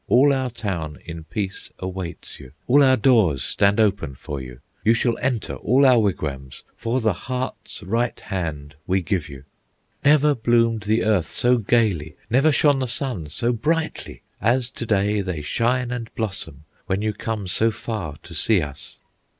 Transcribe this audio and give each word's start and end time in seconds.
All 0.07 0.33
our 0.33 0.49
town 0.49 0.97
in 1.05 1.25
peace 1.25 1.69
awaits 1.77 2.39
you, 2.39 2.53
All 2.65 2.81
our 2.81 2.97
doors 2.97 3.43
stand 3.43 3.79
open 3.79 4.15
for 4.15 4.41
you; 4.41 4.59
You 4.83 4.95
shall 4.95 5.15
enter 5.21 5.53
all 5.57 5.85
our 5.85 5.99
wigwams, 5.99 6.63
For 6.75 6.99
the 6.99 7.13
heart's 7.13 7.83
right 7.83 8.19
hand 8.19 8.73
we 8.87 9.03
give 9.03 9.29
you. 9.29 9.43
"Never 10.03 10.33
bloomed 10.33 10.81
the 10.87 11.03
earth 11.03 11.29
so 11.29 11.59
gayly, 11.59 12.15
Never 12.31 12.51
shone 12.51 12.79
the 12.79 12.87
sun 12.87 13.27
so 13.29 13.53
brightly, 13.53 14.23
As 14.41 14.71
to 14.71 14.87
day 14.87 15.21
they 15.21 15.41
shine 15.41 15.91
and 15.91 16.11
blossom 16.15 16.63
When 16.87 17.03
you 17.03 17.13
come 17.13 17.45
so 17.45 17.69
far 17.69 18.17
to 18.23 18.33
see 18.33 18.59
us! 18.59 18.97